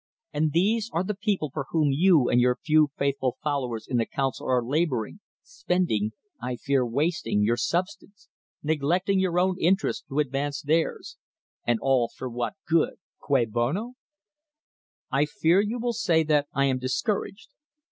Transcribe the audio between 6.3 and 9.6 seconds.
(I fear wasting) your substance— neglecting your own